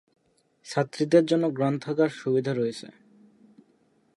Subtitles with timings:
[0.67, 2.87] ছাত্রীদের জন্য গ্রন্থাগার সুবিধা রয়েছে।